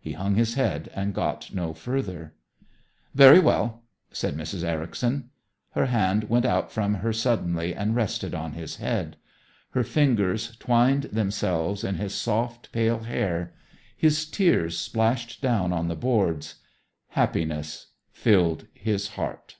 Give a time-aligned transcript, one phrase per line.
[0.00, 2.32] He hung his head and got no further.
[3.14, 4.64] "Very well," said Mrs.
[4.64, 5.28] Ericson.
[5.72, 9.18] Her hand went out from her suddenly and rested on his head.
[9.72, 13.52] Her fingers twined themselves in his soft, pale hair.
[13.94, 16.62] His tears splashed down on the boards;
[17.08, 19.56] happiness filled his heart.